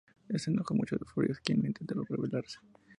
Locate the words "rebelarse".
2.09-2.57